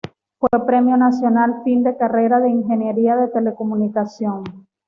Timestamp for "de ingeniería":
2.39-3.15